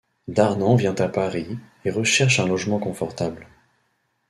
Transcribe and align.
Darnand 0.27 0.77
vient 0.77 0.95
à 0.95 1.07
Paris 1.09 1.59
et 1.85 1.91
recherche 1.91 2.39
un 2.39 2.47
logement 2.47 2.79
confortable. 2.79 3.45